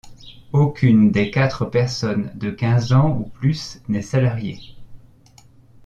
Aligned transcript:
Aucune 0.51 1.11
des 1.11 1.29
quatre 1.29 1.63
personnes 1.67 2.31
de 2.33 2.49
quinze 2.49 2.91
ans 2.91 3.19
ou 3.19 3.25
plus 3.29 3.79
n'est 3.87 4.01
salariée. 4.01 4.59